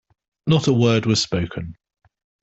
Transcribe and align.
Not 0.47 0.65
a 0.65 0.73
word 0.73 1.05
was 1.05 1.21
spoken. 1.21 1.75